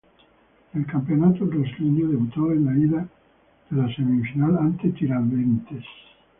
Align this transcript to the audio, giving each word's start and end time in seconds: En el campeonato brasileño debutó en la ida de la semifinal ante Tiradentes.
En 0.73 0.79
el 0.79 0.87
campeonato 0.87 1.45
brasileño 1.45 2.07
debutó 2.07 2.51
en 2.53 2.65
la 2.65 2.75
ida 2.75 3.07
de 3.69 3.77
la 3.83 3.95
semifinal 3.95 4.57
ante 4.57 4.89
Tiradentes. 4.89 5.85